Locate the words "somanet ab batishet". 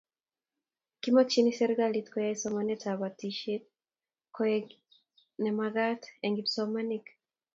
2.43-3.63